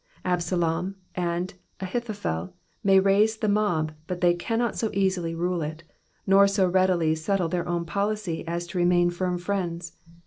Absalom 0.25 0.95
and 1.13 1.53
Ahithophel 1.79 2.55
may 2.83 2.99
raise 2.99 3.37
the 3.37 3.47
mob, 3.47 3.91
but 4.07 4.19
they 4.19 4.33
cannot 4.33 4.75
so 4.75 4.89
easily 4.95 5.35
rule 5.35 5.61
it, 5.61 5.83
nor 6.25 6.47
so 6.47 6.67
readily 6.67 7.13
settle 7.13 7.49
their 7.49 7.67
own 7.69 7.85
policy 7.85 8.43
as 8.47 8.65
to 8.65 8.79
remain 8.79 9.11
firm 9.11 9.37
friends. 9.37 9.91